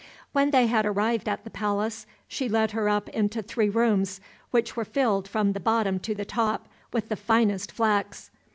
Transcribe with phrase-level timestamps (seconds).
[0.31, 4.75] When they had arrived at the palace, she led her up into three rooms which
[4.75, 8.31] were filled from the bottom to the top with the finest flax.